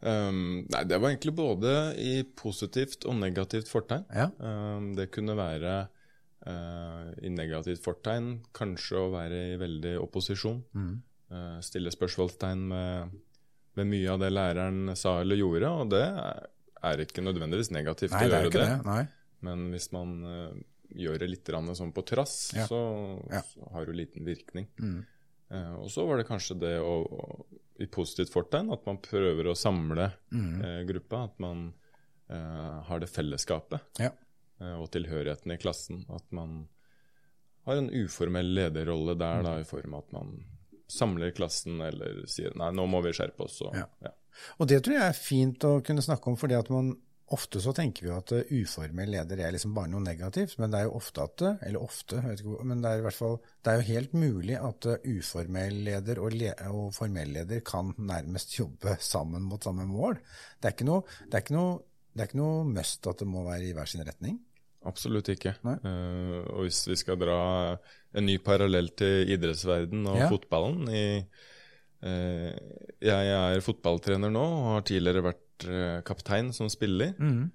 Um, 0.04 0.66
nei, 0.68 0.82
det 0.84 0.98
var 1.00 1.08
egentlig 1.14 1.32
både 1.32 1.70
i 1.96 2.18
positivt 2.36 3.06
og 3.08 3.16
negativt 3.22 3.70
fortegn. 3.70 4.04
Ja. 4.12 4.26
Um, 4.36 4.90
det 4.98 5.08
kunne 5.14 5.36
være 5.38 5.86
i 7.24 7.30
negativt 7.32 7.82
fortegn 7.84 8.42
kanskje 8.52 8.98
å 9.00 9.10
være 9.14 9.38
i 9.54 9.56
veldig 9.60 9.94
opposisjon. 10.02 10.58
Uh, 11.32 11.56
stille 11.64 11.90
spørsmålstegn 11.90 12.66
med, 12.68 13.14
med 13.80 13.86
mye 13.90 14.10
av 14.12 14.20
det 14.20 14.28
læreren 14.34 14.92
sa 14.96 15.16
eller 15.22 15.40
gjorde, 15.40 15.70
og 15.72 15.88
det 15.94 16.04
er, 16.04 17.00
ikke 17.06 17.24
nødvendigvis 17.24 17.72
negativt 17.72 18.12
Nei, 18.12 18.26
å 18.28 18.30
gjøre 18.36 18.52
det. 18.52 18.68
det. 18.84 19.06
Men 19.40 19.70
hvis 19.72 19.88
man 19.96 20.12
uh, 20.24 20.52
gjør 20.94 21.18
det 21.24 21.30
litt 21.32 21.48
sånn 21.48 21.92
på 21.96 22.04
trass, 22.06 22.52
Ja. 22.54 22.66
så, 22.68 22.82
Ja. 23.32 23.40
så 23.42 23.72
har 23.72 23.86
det 23.86 23.96
liten 23.96 24.24
virkning. 24.24 24.68
Mm. 24.78 25.04
Eh, 25.50 25.74
og 25.76 25.88
så 25.92 26.06
var 26.06 26.18
det 26.18 26.26
kanskje 26.28 26.56
det 26.58 26.76
å, 26.80 26.94
å, 27.04 27.44
i 27.80 27.86
positivt 27.86 28.30
fortegn 28.32 28.70
at 28.72 28.84
man 28.86 28.98
prøver 28.98 29.48
å 29.50 29.56
samle 29.56 30.12
Mm. 30.32 30.62
eh, 30.64 30.84
gruppa. 30.88 31.24
At 31.24 31.38
man 31.40 31.72
eh, 32.30 32.82
har 32.88 33.00
det 33.00 33.08
fellesskapet 33.12 33.80
Ja. 34.00 34.10
Eh, 34.60 34.74
og 34.74 34.90
tilhørigheten 34.94 35.54
i 35.54 35.60
klassen. 35.60 36.04
At 36.12 36.26
man 36.34 36.64
har 37.64 37.80
en 37.80 37.90
uformell 37.90 38.52
lederrolle 38.54 39.16
der, 39.16 39.44
da, 39.46 39.56
i 39.60 39.68
form 39.68 39.96
av 39.96 40.04
at 40.04 40.18
man 40.18 40.34
samler 40.90 41.32
klassen 41.36 41.80
eller 41.80 42.24
sier 42.30 42.52
nei, 42.60 42.68
nå 42.76 42.84
må 42.90 43.00
vi 43.04 43.14
skjerpe 43.16 43.46
oss. 43.46 43.62
Og, 43.64 43.74
Ja. 43.76 43.88
ja. 44.04 44.12
Og 44.58 44.68
det 44.68 44.82
tror 44.82 44.98
jeg 44.98 45.08
er 45.08 45.16
fint 45.16 45.64
å 45.64 45.78
kunne 45.86 46.02
snakke 46.04 46.30
om, 46.30 46.36
fordi 46.36 46.56
at 46.58 46.70
man 46.74 46.92
ofte 47.32 47.60
så 47.62 47.72
tenker 47.72 48.04
vi 48.04 48.10
jo 48.10 48.16
at 48.18 48.32
uh, 48.36 48.50
uformell 48.52 49.14
leder 49.14 49.40
er 49.40 49.54
liksom 49.54 49.72
bare 49.76 49.88
noe 49.92 50.02
negativt, 50.04 50.58
men 50.60 50.72
det 50.72 50.80
er 50.80 50.88
jo 50.88 50.98
ofte 50.98 51.24
at 51.24 51.44
uh, 51.46 51.62
Eller 51.64 51.80
ofte, 51.80 52.18
jeg 52.18 52.26
vet 52.34 52.42
ikke 52.42 52.66
men 52.68 52.82
det 52.84 52.90
er 52.90 53.00
i 53.00 53.04
hvert 53.06 53.16
fall 53.16 53.38
Det 53.40 53.72
er 53.72 53.78
jo 53.78 53.86
helt 53.88 54.12
mulig 54.18 54.58
at 54.58 54.88
uformell 55.00 55.78
leder 55.86 56.20
og, 56.20 56.36
le, 56.36 56.52
og, 56.68 56.90
formell 56.92 57.32
leder 57.38 57.64
kan 57.64 57.94
nærmest 57.96 58.58
jobbe 58.58 58.98
sammen 59.00 59.46
mot 59.48 59.64
samme 59.64 59.86
mål. 59.88 60.20
Det 60.60 60.68
er 60.68 60.76
ikke 60.76 60.90
noe, 60.90 61.06
det 61.24 61.38
er 61.38 61.46
ikke 61.46 61.56
noe, 61.56 61.78
det 62.14 62.22
er 62.22 62.30
ikke 62.30 62.40
noe 62.40 62.66
must 62.70 63.06
at 63.10 63.22
det 63.22 63.26
må 63.26 63.42
være 63.46 63.68
i 63.68 63.72
hver 63.74 63.90
sin 63.90 64.04
retning. 64.06 64.38
Absolutt 64.86 65.30
ikke. 65.32 65.54
Uh, 65.64 66.44
og 66.52 66.66
hvis 66.66 66.84
vi 66.90 66.96
skal 67.00 67.18
dra 67.20 67.38
en 68.14 68.26
ny 68.28 68.36
parallell 68.44 68.92
til 68.98 69.32
idrettsverden 69.34 70.04
og 70.12 70.20
ja. 70.20 70.28
fotballen 70.30 70.90
i, 70.92 71.04
uh, 72.04 72.50
Jeg 73.02 73.32
er 73.34 73.64
fotballtrener 73.64 74.32
nå 74.32 74.44
og 74.44 74.66
har 74.76 74.84
tidligere 74.90 75.24
vært 75.30 75.68
uh, 75.68 76.00
kaptein 76.06 76.52
som 76.56 76.70
spiller. 76.72 77.14
Mm. 77.18 77.52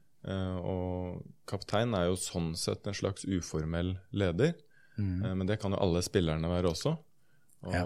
og 0.67 1.21
kaptein 1.47 1.93
er 1.95 2.09
jo 2.09 2.17
sånn 2.19 2.49
sett 2.59 2.83
en 2.89 2.97
slags 2.97 3.23
uformell 3.23 3.93
leder. 4.11 4.57
Mm. 4.99 5.37
men 5.39 5.47
det 5.47 5.55
kan 5.61 5.71
jo 5.71 5.79
alle 5.79 6.01
spillerne 6.03 6.49
være 6.51 6.73
også. 6.73 6.91
Og 7.69 7.75
ja. 7.75 7.83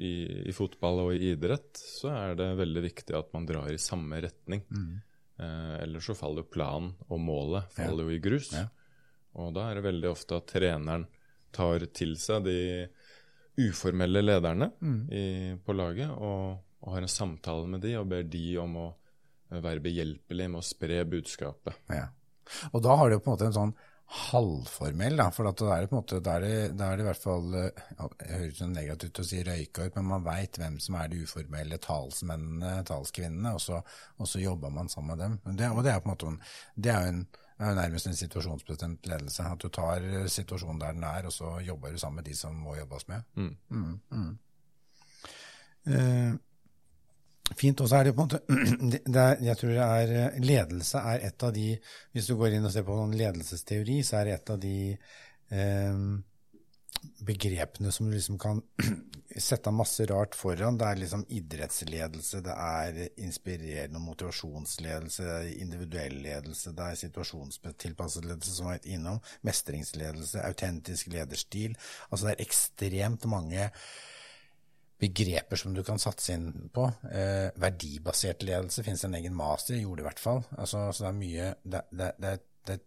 i, 0.00 0.12
i, 0.48 0.52
fotball 0.56 1.02
og 1.02 1.10
i 1.12 1.34
idrett 1.34 1.76
så 1.76 2.08
er 2.14 2.38
det 2.40 2.46
veldig 2.56 2.82
viktig 2.86 3.16
at 3.16 3.28
man 3.36 3.44
drar 3.48 3.68
i 3.68 3.80
samme 3.80 4.16
retning. 4.24 4.64
Mm. 4.72 4.96
Eh, 5.38 5.74
ellers 5.82 6.06
så 6.06 6.16
faller 6.18 6.42
planen 6.42 6.94
og 7.06 7.20
målet 7.22 7.70
faller 7.76 8.08
jo 8.08 8.16
i 8.16 8.22
grus. 8.22 8.50
Ja. 8.56 8.66
Og 9.38 9.52
da 9.54 9.68
er 9.68 9.78
det 9.78 9.86
veldig 9.86 10.10
ofte 10.10 10.40
at 10.40 10.48
treneren 10.50 11.06
tar 11.54 11.84
til 11.94 12.16
seg 12.18 12.48
de 12.48 12.58
uformelle 13.58 14.22
lederne 14.22 14.70
mm. 14.78 14.98
i, 15.10 15.26
på 15.64 15.74
laget 15.74 16.10
og, 16.10 16.58
og, 16.82 16.90
har 16.94 17.04
en 17.04 17.10
samtale 17.10 17.70
med 17.70 17.82
de 17.82 17.94
og 17.98 18.08
ber 18.10 18.26
de 18.26 18.44
om 18.62 18.76
å 18.78 18.88
være 19.48 19.82
behjelpelig 19.82 20.48
med 20.50 20.60
å 20.60 20.66
spre 20.66 21.00
budskapet. 21.08 21.78
Ja. 21.90 22.08
Og 22.72 22.82
da 22.84 22.98
har 23.00 23.10
du 23.10 23.18
på 23.18 23.30
en 23.30 23.34
måte 23.36 23.48
en 23.48 23.56
sånn 23.56 23.74
halvformell, 24.08 25.18
da, 25.20 25.26
for 25.34 25.44
da 25.44 25.66
er 25.74 25.82
det 25.84 25.90
på 25.90 25.96
en 25.96 26.00
måte, 26.00 26.20
da 26.24 26.36
er 26.38 26.44
det, 26.44 26.52
da 26.80 26.86
er 26.88 26.96
det 26.96 27.04
i 27.04 27.08
hvert 27.10 27.20
fall 27.20 27.48
ja, 27.52 28.06
Det 28.08 28.28
høres 28.30 28.60
sånn 28.62 28.72
negativt 28.72 29.12
ut 29.12 29.20
å 29.20 29.26
si 29.28 29.42
røyka 29.44 29.84
ut, 29.84 29.98
men 29.98 30.08
man 30.08 30.24
veit 30.24 30.56
hvem 30.56 30.78
som 30.80 30.96
er 30.96 31.10
de 31.12 31.20
uformelle 31.26 31.76
talsmennene, 31.84 32.86
talskvinnene, 32.88 33.52
og 33.58 33.60
så, 33.60 33.82
og 34.16 34.30
så 34.30 34.40
jobber 34.40 34.72
man 34.72 34.88
sammen 34.88 35.12
med 35.12 35.20
dem. 35.24 35.58
Det, 35.60 35.68
og 35.68 35.84
det 35.84 35.92
er 35.92 36.00
på 36.00 36.08
en 36.08 36.14
måte 36.14 36.32
det 36.74 36.94
er 36.94 37.04
jo 37.04 37.12
en, 37.12 37.22
det 37.58 37.66
er 37.66 37.72
jo 37.74 37.80
nærmest 37.82 38.08
en 38.08 38.18
situasjonsbestemt 38.22 39.06
ledelse. 39.10 39.44
At 39.44 39.60
du 39.60 39.68
tar 39.74 40.04
situasjonen 40.30 40.80
der 40.80 40.96
den 40.96 41.04
er, 41.04 41.26
og 41.26 41.34
så 41.34 41.58
jobber 41.66 41.92
du 41.92 42.00
sammen 42.00 42.22
med 42.22 42.30
de 42.30 42.36
som 42.38 42.54
må 42.54 42.76
jobbes 42.78 43.08
med. 43.10 43.24
Mm. 43.34 43.56
Mm, 43.68 44.00
mm. 44.10 44.36
Uh, 45.88 46.36
Fint. 47.56 47.80
Og 47.80 47.88
så 47.88 48.00
er 48.00 48.08
det 48.08 48.14
på 48.16 48.24
en 48.24 48.28
måte 48.28 48.40
er, 49.24 49.42
Jeg 49.44 49.60
tror 49.60 49.74
det 49.74 49.84
er 49.84 50.14
eh, 50.22 50.40
Ledelse 50.44 51.02
er 51.12 51.28
et 51.30 51.44
av 51.46 51.52
de 51.56 51.68
Hvis 52.12 52.28
du 52.28 52.36
går 52.36 52.56
inn 52.56 52.68
og 52.68 52.74
ser 52.74 52.86
på 52.86 52.96
noen 52.96 53.16
ledelsesteori, 53.16 54.02
så 54.04 54.20
er 54.20 54.28
det 54.28 54.34
et 54.36 54.52
av 54.54 54.60
de 54.62 54.78
eh, 54.92 56.02
begrepene 57.22 57.92
som 57.92 58.08
du 58.08 58.16
liksom 58.16 58.38
kan 58.38 58.60
sette 59.48 59.70
masse 59.70 60.06
rart 60.10 60.34
foran. 60.34 60.78
Det 60.78 60.86
er 60.88 61.00
liksom 61.02 61.24
idrettsledelse, 61.28 62.40
det 62.44 62.54
er 62.54 63.00
inspirerende 63.22 64.00
og 64.00 64.06
motivasjonsledelse, 64.08 65.26
det 65.26 65.36
er 65.36 65.62
individuell 65.62 66.18
ledelse, 66.24 66.74
det 66.74 66.86
er 66.86 67.00
situasjonstilpasset 67.02 68.26
ledelse, 68.26 68.54
som 68.56 68.70
var 68.72 68.84
innom, 68.84 69.20
mestringsledelse, 69.46 70.42
autentisk 70.42 71.12
lederstil. 71.14 71.76
Altså 72.10 72.28
det 72.28 72.34
er 72.34 72.46
ekstremt 72.48 73.28
mange 73.30 73.70
begreper 74.98 75.56
som 75.56 75.74
du 75.74 75.84
kan 75.86 76.00
satse 76.02 76.34
inn 76.34 76.68
på. 76.74 76.84
Eh, 77.12 77.48
verdibasert 77.60 78.42
ledelse 78.46 78.82
finnes 78.86 79.04
en 79.06 79.16
egen 79.18 79.36
master, 79.36 79.76
jeg 79.76 79.86
gjorde 79.86 80.02
det 80.02 80.06
i 80.06 80.08
hvert 80.08 80.22
fall. 80.22 80.44
Altså, 80.58 80.84
så 80.92 81.04
det 81.04 81.10
er 81.10 81.18
mye 81.18 81.48
det, 81.62 81.82
det, 81.90 82.12
det, 82.18 82.32
det, 82.66 82.78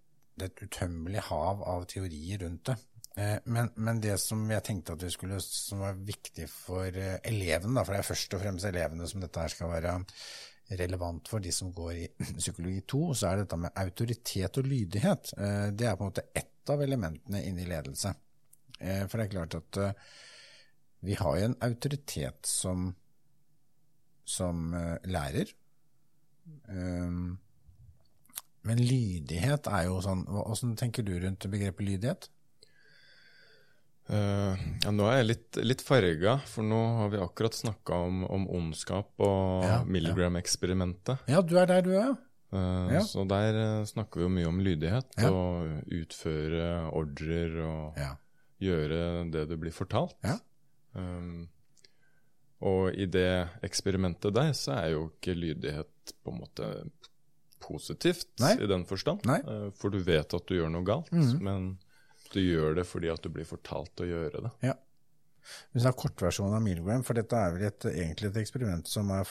er 0.41 0.49
et 0.49 0.63
utømmelig 0.65 1.27
hav 1.29 1.63
av 1.67 1.85
teorier 1.91 2.43
rundt 2.43 2.71
det. 2.71 2.77
Eh, 3.15 3.37
men, 3.45 3.71
men, 3.75 3.99
det 4.03 4.17
som 4.23 4.43
jeg 4.51 4.63
tenkte 4.67 4.95
at 4.95 5.03
vi 5.03 5.11
skulle, 5.13 5.39
som 5.43 5.83
var 5.85 5.99
viktig 6.07 6.47
for 6.51 6.87
eh, 6.87 7.19
elevene, 7.27 7.77
da, 7.77 7.85
for 7.85 7.95
det 7.95 8.01
er 8.01 8.09
først 8.11 8.35
og 8.35 8.43
fremst 8.43 8.67
elevene 8.67 9.07
som 9.07 9.23
dette 9.23 9.45
her 9.45 9.53
skal 9.55 9.71
være 9.71 9.93
relevant 10.79 11.27
for 11.27 11.43
de 11.43 11.51
som 11.51 11.71
går 11.75 11.93
i 11.95 12.09
psykologi 12.41 12.83
2, 12.91 13.05
så 13.21 13.29
er 13.29 13.43
dette 13.43 13.59
med 13.59 13.79
autoritet 13.85 14.59
og 14.59 14.67
lydighet. 14.67 15.31
Eh, 15.37 15.69
det 15.71 15.87
er 15.87 15.95
på 15.95 16.07
en 16.07 16.11
måte 16.11 16.27
ett 16.35 16.75
av 16.75 16.83
elementene 16.83 17.43
inni 17.47 17.63
ledelse. 17.67 18.11
For 18.81 19.13
det 19.13 19.25
er 19.27 19.29
klart 19.29 19.55
at 19.59 19.77
vi 21.01 21.17
har 21.17 21.37
jo 21.37 21.47
en 21.49 21.57
autoritet 21.65 22.45
som, 22.45 22.91
som 24.25 24.73
uh, 24.73 24.97
lærer. 25.09 25.49
Um, 26.69 27.39
men 28.67 28.81
lydighet 28.81 29.69
er 29.71 29.87
jo 29.87 29.99
sånn 30.03 30.23
Åssen 30.27 30.73
tenker 30.77 31.05
du 31.05 31.13
rundt 31.21 31.45
begrepet 31.49 31.85
lydighet? 31.85 32.27
Uh, 34.11 34.57
ja, 34.83 34.91
nå 34.91 35.05
er 35.07 35.21
jeg 35.21 35.27
litt, 35.29 35.59
litt 35.63 35.83
farga, 35.85 36.35
for 36.49 36.67
nå 36.67 36.79
har 36.97 37.11
vi 37.13 37.21
akkurat 37.23 37.55
snakka 37.55 38.01
om, 38.09 38.25
om, 38.27 38.47
ondskap 38.57 39.23
og 39.23 39.63
ja, 39.63 39.77
Milligram-eksperimentet. 39.87 41.23
Ja. 41.29 41.37
ja. 41.37 41.43
du 41.45 41.55
er 41.61 41.69
der 41.69 41.85
du 41.85 41.91
er, 41.95 42.17
uh, 42.51 42.91
ja. 42.91 43.05
Så 43.07 43.23
der 43.29 43.55
uh, 43.55 43.87
snakker 43.87 44.19
vi 44.19 44.27
jo 44.27 44.33
mye 44.35 44.49
om 44.49 44.59
lydighet. 44.61 45.15
Og 45.29 45.93
utføre 46.01 46.67
ordrer 46.97 47.55
og 47.63 48.01
gjøre 48.61 49.29
det 49.31 49.47
du 49.49 49.55
blir 49.61 49.73
fortalt. 49.73 50.17
Ja. 50.27 50.35
Um, 50.97 51.45
og 52.61 52.93
i 52.93 53.07
det 53.09 53.61
eksperimentet 53.65 54.35
der 54.35 54.51
så 54.57 54.75
er 54.77 54.91
jo 54.93 55.07
ikke 55.09 55.33
lydighet 55.37 56.13
på 56.21 56.33
en 56.33 56.41
måte 56.43 56.67
positivt 57.61 58.27
Nei. 58.41 58.53
i 58.61 58.69
den 58.69 58.85
forstand. 58.89 59.25
Nei. 59.29 59.39
for 59.77 59.93
du 59.93 60.01
vet 60.05 60.33
at 60.33 60.47
du 60.47 60.55
gjør 60.57 60.69
noe 60.73 60.85
galt, 60.85 61.11
mm. 61.13 61.33
men 61.45 61.73
du 62.33 62.39
gjør 62.41 62.77
det 62.79 62.85
fordi 62.89 63.11
at 63.11 63.23
du 63.23 63.31
blir 63.33 63.47
fortalt 63.47 64.03
å 64.03 64.07
gjøre 64.07 64.45
det. 64.45 64.53
Ja. 64.65 64.77
Hvis 65.71 65.83
det 65.83 65.89
er 65.89 65.97
kortversjonen 65.97 66.57
av 66.57 66.63
Milgram, 66.63 67.03
for 67.05 67.17
dette 67.17 67.37
er 67.37 67.55
vel 67.55 67.65
et, 67.69 67.87
egentlig 67.89 68.29
et 68.29 68.39
eksperiment 68.43 68.89
som 68.89 69.09
er 69.15 69.29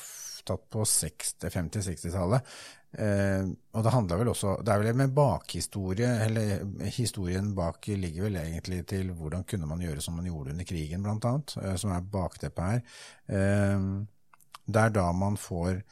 tatt 0.48 0.66
på 0.72 0.82
50-60-tallet, 0.82 2.54
Eh, 2.98 3.46
og 3.46 3.84
det 3.86 3.92
handler 3.94 4.18
vel 4.18 4.28
også 4.32 4.56
Det 4.66 4.72
er 4.72 4.80
vel 4.82 4.96
med 4.98 5.12
bakhistorie, 5.14 6.08
eller 6.24 6.64
historien 6.90 7.52
bak 7.54 7.86
ligger 7.86 8.26
vel 8.26 8.40
egentlig 8.40 8.82
til 8.90 9.12
hvordan 9.14 9.44
kunne 9.46 9.68
man 9.70 9.82
gjøre 9.84 10.02
som 10.02 10.16
man 10.18 10.26
gjorde 10.26 10.50
under 10.50 10.66
krigen, 10.66 11.02
blant 11.02 11.24
annet, 11.24 11.56
eh, 11.62 11.76
som 11.76 11.94
er 11.94 12.00
bakteppet 12.12 12.64
her. 12.64 12.80
Eh, 13.28 13.90
det 14.66 14.82
er 14.82 14.94
da 14.94 15.10
man 15.12 15.36
får 15.36 15.82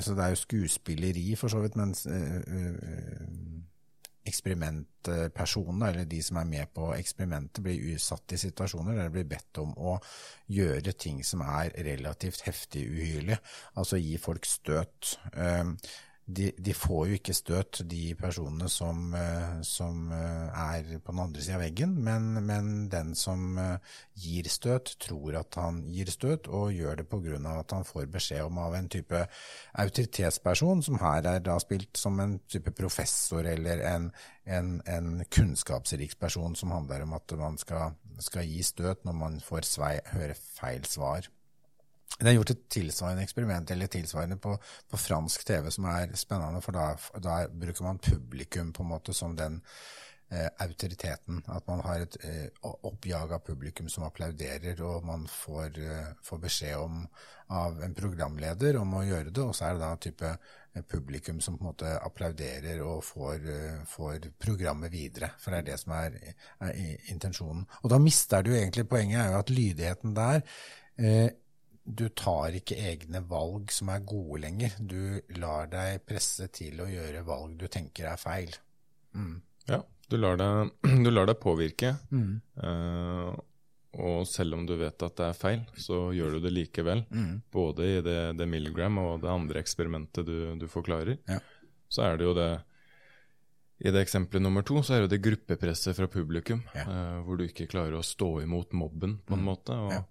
Så 0.00 0.14
det 0.14 0.24
er 0.24 0.28
jo 0.28 0.36
skuespilleri, 0.38 1.34
for 1.36 1.48
så 1.48 1.58
vidt, 1.60 1.76
mens 1.76 2.06
eh, 2.06 2.36
eh, 2.36 3.24
eksperimentpersonene, 4.24 5.88
eller 5.88 6.04
de 6.04 6.22
som 6.22 6.36
er 6.36 6.44
med 6.44 6.70
på 6.74 6.94
eksperimentet, 6.94 7.62
blir 7.62 7.98
satt 7.98 8.32
i 8.32 8.38
situasjoner 8.40 8.94
der 8.94 9.08
det 9.08 9.12
blir 9.12 9.28
bedt 9.34 9.58
om 9.58 9.74
å 9.76 9.98
gjøre 10.46 10.92
ting 10.92 11.24
som 11.24 11.42
er 11.44 11.74
relativt 11.84 12.46
heftig 12.46 12.86
uhyrlig, 12.88 13.36
altså 13.76 14.00
gi 14.00 14.16
folk 14.16 14.46
støt. 14.46 15.18
De, 16.26 16.46
de, 16.56 16.72
får 16.72 17.02
jo 17.08 17.16
ikke 17.18 17.34
støt, 17.36 17.78
de 17.84 18.14
personene 18.16 18.68
som, 18.72 19.10
eh, 19.12 19.58
som 19.60 20.08
eh, 20.16 20.54
er 20.56 20.86
på 21.04 21.12
den 21.12 21.20
andre 21.20 21.42
sida 21.44 21.58
av 21.58 21.64
veggen, 21.66 21.98
men, 22.06 22.30
men, 22.46 22.70
den 22.88 23.12
som 23.18 23.58
eh, 23.60 23.92
gir 24.16 24.48
støt, 24.48 24.94
tror 25.04 25.36
at 25.42 25.58
han 25.60 25.82
gir 25.92 26.08
støt, 26.08 26.48
og 26.48 26.72
gjør 26.72 27.02
det 27.02 27.06
pga. 27.12 27.36
at 27.58 27.76
han 27.76 27.84
får 27.84 28.08
beskjed 28.16 28.48
om 28.48 28.62
av 28.64 28.78
en 28.78 28.88
type 28.88 29.20
autoritetsperson, 29.84 30.82
som 30.88 30.98
her 31.04 31.28
er 31.28 31.44
da 31.44 31.58
spilt 31.60 32.00
som 32.00 32.16
en 32.20 32.38
type 32.48 32.72
professor 32.72 33.44
eller 33.44 33.84
en, 33.84 34.10
en, 34.48 34.80
en 34.88 35.24
kunnskapsrik 35.28 36.16
person, 36.18 36.56
som 36.56 36.72
handler 36.72 37.04
om 37.04 37.12
at 37.20 37.36
man 37.36 37.60
skal, 37.60 37.98
skal 38.18 38.48
gi 38.48 38.64
støt 38.64 39.04
når 39.04 39.20
man 39.20 39.40
får 39.44 39.68
svei, 39.68 39.98
høre 40.16 40.40
feil 40.40 40.88
svar. 40.88 41.28
Det 42.14 42.30
er 42.30 42.36
gjort 42.36 42.52
et 42.54 42.64
tilsvarende 42.70 43.24
eksperiment 43.26 43.70
eller 43.74 43.90
tilsvarende 43.90 44.38
på, 44.38 44.54
på 44.90 45.00
fransk 45.00 45.44
TV 45.48 45.66
som 45.74 45.88
er 45.90 46.14
spennende, 46.18 46.62
for 46.62 46.76
da, 46.76 46.92
da, 47.18 47.42
bruker 47.50 47.88
man 47.88 47.98
publikum 48.02 48.72
på 48.72 48.84
en 48.84 48.92
måte 48.92 49.14
som 49.16 49.34
den 49.36 49.58
eh, 50.30 50.46
autoriteten. 50.62 51.42
At 51.50 51.66
man 51.66 51.82
har 51.82 52.04
et 52.04 52.16
eh, 52.22 52.70
oppjaga 52.86 53.40
publikum 53.42 53.90
som 53.90 54.06
applauderer, 54.06 54.78
og 54.86 55.06
man 55.10 55.26
får, 55.30 55.82
eh, 55.82 56.14
får, 56.22 56.42
beskjed 56.46 56.78
om, 56.78 57.02
av 57.50 57.82
en 57.82 57.98
programleder 57.98 58.78
om 58.78 58.94
å 58.94 59.04
gjøre 59.04 59.34
det, 59.34 59.42
og 59.42 59.58
så 59.58 59.68
er 59.68 59.74
det 59.74 59.82
da 59.82 59.92
type 60.06 60.30
eh, 60.30 60.86
publikum 60.94 61.42
som 61.42 61.58
på 61.58 61.66
en 61.66 61.72
måte 61.72 61.98
applauderer 61.98 62.82
og 62.86 63.02
får, 63.10 63.52
eh, 63.58 63.86
får 63.90 64.30
programmet 64.38 64.94
videre. 64.94 65.34
For 65.42 65.50
det 65.50 65.64
er 65.64 65.72
det 65.72 65.82
som 65.82 65.98
er, 65.98 66.22
er 66.62 66.82
intensjonen. 67.10 67.66
Og 67.82 67.90
da 67.90 67.98
mister 67.98 68.46
du 68.46 68.54
egentlig 68.54 68.86
Poenget 68.86 69.24
er 69.26 69.32
jo 69.34 69.42
at 69.42 69.50
lydigheten 69.50 70.14
der 70.14 70.44
eh, 70.94 71.32
du 71.84 72.08
tar 72.16 72.54
ikke 72.56 72.76
egne 72.80 73.20
valg 73.28 73.70
som 73.74 73.90
er 73.92 74.00
gode 74.08 74.40
lenger. 74.40 74.72
Du 74.80 75.20
lar 75.36 75.66
deg 75.68 76.04
presse 76.08 76.48
til 76.48 76.80
å 76.80 76.86
gjøre 76.88 77.24
valg 77.26 77.58
du 77.60 77.66
tenker 77.68 78.08
er 78.08 78.16
feil. 78.20 78.54
Mm. 79.14 79.34
Ja, 79.68 79.82
du 80.08 80.16
lar 80.16 80.36
deg, 80.40 80.70
du 81.04 81.10
lar 81.10 81.26
deg 81.28 81.40
påvirke. 81.42 81.94
Mm. 82.10 82.40
Uh, 82.56 83.34
og 83.94 84.24
selv 84.26 84.56
om 84.56 84.64
du 84.66 84.72
vet 84.80 85.02
at 85.06 85.14
det 85.20 85.26
er 85.28 85.36
feil, 85.38 85.60
så 85.78 86.08
gjør 86.16 86.38
du 86.38 86.40
det 86.48 86.50
likevel. 86.56 87.04
Mm. 87.14 87.42
Både 87.54 87.84
i 87.86 88.00
det, 88.02 88.16
det 88.40 88.48
Milgram 88.50 88.96
og 89.04 89.20
det 89.22 89.30
andre 89.30 89.60
eksperimentet 89.62 90.26
du, 90.26 90.36
du 90.58 90.66
forklarer. 90.72 91.20
Ja. 91.30 91.38
så 91.94 92.02
er 92.08 92.16
det 92.18 92.24
jo 92.26 92.32
det 92.34 92.48
I 93.86 93.90
det 93.94 94.00
eksempelet 94.02 94.42
nummer 94.42 94.64
to 94.66 94.80
så 94.82 94.96
er 94.96 95.04
det 95.04 95.12
det 95.14 95.22
gruppepresset 95.28 95.94
fra 95.94 96.08
publikum, 96.10 96.64
Ja. 96.74 96.88
uh, 96.88 97.20
hvor 97.26 97.36
du 97.38 97.44
ikke 97.46 97.68
klarer 97.70 97.94
å 98.00 98.02
stå 98.02 98.40
imot 98.42 98.72
mobben, 98.72 99.18
på 99.26 99.34
en 99.36 99.44
Mm. 99.44 99.48
måte. 99.52 99.76
Og 99.78 99.92
Ja. 99.92 100.02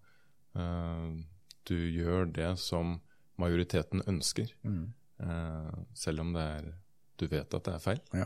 eh, 0.56 1.24
du 1.70 1.76
gjør 1.76 2.32
det 2.34 2.52
som 2.60 3.00
majoriteten 3.40 4.02
ønsker, 4.08 4.52
Mm. 4.64 4.94
eh, 5.20 5.74
selv 5.94 6.20
om 6.22 6.34
det 6.34 6.42
er 6.42 6.72
du 7.18 7.28
vet 7.28 7.54
at 7.54 7.64
det 7.64 7.74
er 7.74 7.80
feil. 7.80 8.00
Ja. 8.14 8.26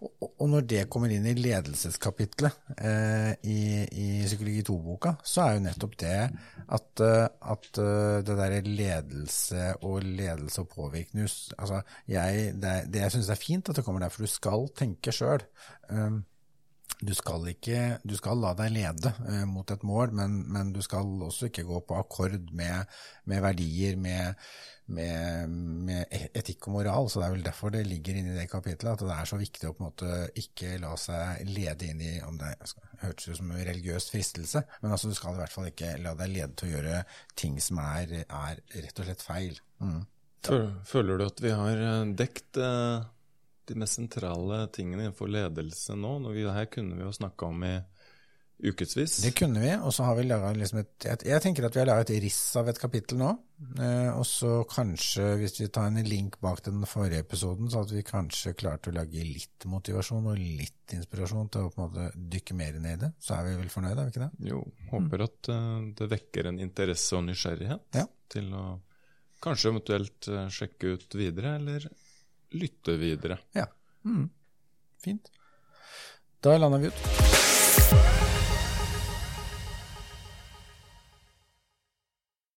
Og, 0.00 0.12
og- 0.40 0.48
når 0.48 0.62
det 0.66 0.88
kommer 0.88 1.10
inn 1.12 1.26
i 1.28 1.34
ledelseskapitlet 1.34 2.52
eh, 2.78 3.34
i, 3.44 3.84
i 3.92 4.06
Psykologi 4.24 4.62
2-boka, 4.64 5.12
så 5.22 5.42
er 5.44 5.54
jo 5.58 5.64
nettopp 5.66 5.96
det 6.00 6.14
at, 6.68 7.02
eh, 7.04 7.26
at 7.52 7.68
eh, 7.82 8.22
det 8.24 8.36
der 8.38 8.56
ledelse 8.64 9.74
og 9.84 10.02
ledelse 10.06 10.62
og 10.64 10.70
påvirkning 10.72 11.28
altså 11.58 11.82
jeg, 12.08 12.54
det, 12.62 12.72
det 12.92 13.02
Jeg 13.04 13.12
syns 13.12 13.28
er 13.28 13.40
fint 13.42 13.68
at 13.68 13.76
det 13.76 13.84
kommer 13.84 14.00
der, 14.00 14.08
for 14.14 14.24
du 14.24 14.30
skal 14.32 14.68
tenke 14.74 15.12
sjøl. 15.12 15.44
Um, 15.90 16.24
du 16.98 17.12
skal 17.14 17.46
ikke 17.52 17.82
Du 18.02 18.16
skal 18.18 18.40
la 18.42 18.54
deg 18.58 18.72
lede 18.74 19.12
eh, 19.28 19.44
mot 19.46 19.70
et 19.70 19.84
mål, 19.86 20.14
men, 20.18 20.40
men 20.50 20.72
du 20.74 20.80
skal 20.82 21.06
også 21.28 21.48
ikke 21.50 21.66
gå 21.68 21.80
på 21.86 21.98
akkord 21.98 22.50
med, 22.56 22.88
med 23.30 23.42
verdier, 23.44 23.94
med, 24.00 24.34
med, 24.90 25.54
med 25.86 26.14
e- 26.14 26.30
etikk 26.40 26.68
og 26.68 26.78
moral. 26.78 27.08
Så 27.10 27.20
det 27.20 27.28
er 27.28 27.36
vel 27.36 27.46
derfor 27.46 27.72
det 27.74 27.84
ligger 27.86 28.18
inne 28.18 28.34
i 28.34 28.38
det 28.40 28.48
kapitlet, 28.50 28.90
at 28.96 29.04
det 29.06 29.14
er 29.14 29.30
så 29.30 29.38
viktig 29.38 29.68
å 29.68 29.74
på 29.76 29.84
en 29.84 29.90
måte 29.90 30.18
ikke 30.42 30.74
la 30.82 30.94
seg 30.98 31.46
lede 31.48 31.90
inn 31.92 32.02
i 32.02 32.14
om 32.26 32.38
det 32.40 32.54
hørtes 33.04 33.30
ut 33.30 33.40
som 33.40 33.52
en 33.54 33.66
religiøs 33.70 34.10
fristelse, 34.10 34.64
men 34.82 34.94
altså 34.94 35.12
du 35.12 35.14
skal 35.18 35.36
i 35.36 35.42
hvert 35.42 35.54
fall 35.54 35.70
ikke 35.70 35.94
la 36.02 36.16
deg 36.18 36.34
lede 36.34 36.54
til 36.58 36.70
å 36.70 36.76
gjøre 36.76 37.02
ting 37.38 37.60
som 37.62 37.78
er, 37.84 38.22
er 38.26 38.62
rett 38.74 38.98
og 38.98 39.06
slett 39.06 39.26
feil. 39.26 39.60
Mm. 39.78 40.00
Føler 40.86 41.18
du 41.18 41.24
at 41.26 41.40
vi 41.42 41.50
har 41.54 41.80
eh, 41.82 42.10
dekt 42.18 42.58
eh, 42.62 43.06
de 43.68 43.78
mest 43.78 43.98
sentrale 44.00 44.64
tingene 44.74 45.06
innenfor 45.06 45.30
ledelse 45.30 45.96
nå? 45.98 46.16
Når 46.24 46.36
vi, 46.36 46.48
her 46.58 46.66
kunne 46.72 46.96
vi 46.98 47.04
jo 47.06 47.12
snakka 47.14 47.46
om 47.52 47.64
i 47.68 47.76
ukevis. 48.58 49.20
Det 49.22 49.30
kunne 49.38 49.60
vi, 49.62 49.68
og 49.78 49.92
så 49.94 50.02
har 50.08 50.16
vi 50.18 50.24
laget 50.26 50.56
liksom 50.58 50.80
et 50.80 51.04
jeg, 51.06 51.20
jeg 51.30 51.42
tenker 51.44 51.68
at 51.68 51.76
vi 51.76 51.78
har 51.78 51.86
laget 51.92 52.10
et 52.10 52.22
riss 52.24 52.40
av 52.58 52.66
et 52.72 52.80
kapittel 52.82 53.20
nå. 53.20 53.28
Eh, 53.78 54.08
og 54.18 54.24
så 54.26 54.64
kanskje, 54.70 55.28
hvis 55.38 55.54
vi 55.60 55.68
tar 55.70 55.86
en 55.92 56.00
link 56.06 56.40
bak 56.42 56.64
den 56.66 56.82
forrige 56.90 57.22
episoden, 57.22 57.70
så 57.70 57.84
at 57.86 57.92
vi 57.94 58.02
kanskje 58.06 58.56
klarte 58.58 58.90
å 58.90 58.96
lage 58.96 59.22
litt 59.22 59.66
motivasjon 59.70 60.26
og 60.32 60.40
litt 60.42 60.94
inspirasjon 60.96 61.52
til 61.54 61.68
å 61.68 61.70
på 61.70 61.78
en 61.78 61.86
måte 61.86 62.08
dykke 62.34 62.58
mer 62.58 62.80
ned 62.82 62.96
i 62.98 63.02
det. 63.04 63.12
Så 63.22 63.36
er 63.38 63.46
vi 63.46 63.54
vel 63.60 63.70
fornøyde, 63.70 63.94
er 64.02 64.10
vi 64.10 64.14
ikke 64.16 64.26
det? 64.26 64.50
Jo, 64.50 64.64
håper 64.90 65.26
at 65.28 65.52
eh, 65.54 65.78
det 66.02 66.10
vekker 66.16 66.50
en 66.50 66.60
interesse 66.66 67.14
og 67.20 67.26
nysgjerrighet 67.30 68.02
Ja. 68.02 68.08
til 68.34 68.50
å 68.58 68.66
kanskje 69.44 69.70
eventuelt 69.70 70.32
eh, 70.34 70.48
sjekke 70.50 70.96
ut 70.98 71.14
videre, 71.14 71.54
eller 71.62 71.86
lytte 72.50 72.96
videre. 72.96 73.38
Ja. 73.52 73.66
Mm. 74.04 74.30
Fint. 75.04 75.30
Da 76.40 76.58
lander 76.58 76.78
vi 76.78 76.86
ut. 76.86 77.37